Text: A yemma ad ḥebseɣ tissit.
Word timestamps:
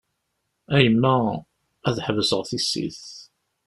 A 0.75 0.77
yemma 0.83 1.15
ad 1.87 1.97
ḥebseɣ 2.05 2.41
tissit. 2.49 3.03